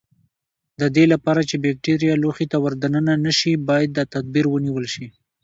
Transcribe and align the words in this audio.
د 0.79 0.81
دې 0.95 1.05
لپاره 1.13 1.41
چې 1.49 1.55
بکټریا 1.63 2.13
لوښي 2.23 2.45
ته 2.51 2.57
ور 2.63 2.73
دننه 2.83 3.13
نشي 3.25 3.53
باید 3.67 3.97
تدابیر 4.13 4.45
ونیول 4.49 4.85
شي. 4.93 5.07